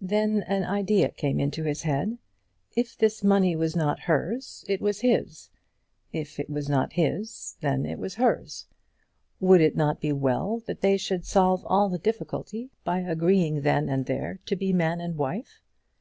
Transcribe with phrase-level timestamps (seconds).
[0.00, 2.18] Then an idea came into his head.
[2.76, 5.50] If this money was not hers, it was his.
[6.12, 8.68] If it was not his, then it was hers.
[9.40, 13.88] Would it not be well that they should solve all the difficulty by agreeing then
[13.88, 15.60] and there to be man and wife?